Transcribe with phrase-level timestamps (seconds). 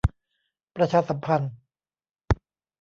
[0.75, 1.51] ประชาสัมพันธ์